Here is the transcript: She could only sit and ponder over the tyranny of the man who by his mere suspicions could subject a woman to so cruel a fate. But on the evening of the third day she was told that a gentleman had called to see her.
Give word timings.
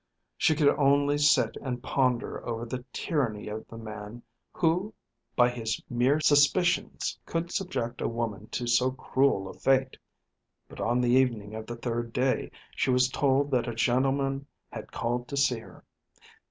She 0.35 0.55
could 0.55 0.69
only 0.79 1.19
sit 1.19 1.55
and 1.61 1.83
ponder 1.83 2.43
over 2.43 2.65
the 2.65 2.83
tyranny 2.91 3.49
of 3.49 3.67
the 3.67 3.77
man 3.77 4.23
who 4.51 4.95
by 5.35 5.47
his 5.51 5.79
mere 5.91 6.19
suspicions 6.19 7.19
could 7.27 7.51
subject 7.51 8.01
a 8.01 8.07
woman 8.07 8.47
to 8.47 8.65
so 8.65 8.89
cruel 8.89 9.47
a 9.47 9.53
fate. 9.53 9.97
But 10.67 10.79
on 10.81 11.01
the 11.01 11.11
evening 11.11 11.53
of 11.53 11.67
the 11.67 11.75
third 11.75 12.13
day 12.13 12.49
she 12.75 12.89
was 12.89 13.09
told 13.09 13.51
that 13.51 13.67
a 13.69 13.75
gentleman 13.75 14.47
had 14.71 14.91
called 14.91 15.27
to 15.27 15.37
see 15.37 15.59
her. 15.59 15.85